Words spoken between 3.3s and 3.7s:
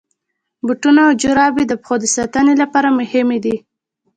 دي.